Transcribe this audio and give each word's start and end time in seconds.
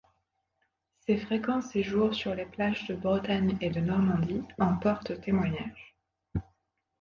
Ses 0.97 1.15
fréquents 1.15 1.61
séjours 1.61 2.15
sur 2.15 2.33
les 2.33 2.47
plages 2.47 2.87
de 2.87 2.95
Bretagne 2.95 3.55
et 3.61 3.69
de 3.69 3.79
Normandie 3.81 4.41
en 4.57 4.75
portent 4.75 5.21
témoignage. 5.21 5.95